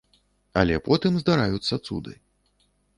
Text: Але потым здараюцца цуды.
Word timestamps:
Але 0.61 0.79
потым 0.89 1.13
здараюцца 1.25 1.83
цуды. 1.87 2.13